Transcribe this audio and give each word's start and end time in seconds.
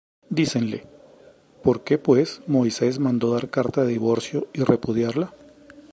Dícenle: 0.31 0.87
¿Por 1.61 1.83
qué, 1.83 1.99
pues, 1.99 2.41
Moisés 2.47 2.97
mandó 2.97 3.33
dar 3.35 3.51
carta 3.51 3.83
de 3.83 3.89
divorcio, 3.89 4.47
y 4.51 4.63
repudiarla? 4.63 5.35